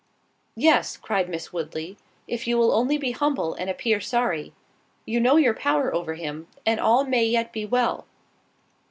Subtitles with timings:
[0.55, 1.95] "Yes," cried Miss Woodley,
[2.27, 4.51] "if you will only be humble, and appear sorry.
[5.05, 8.07] You know your power over him, and all may yet be well."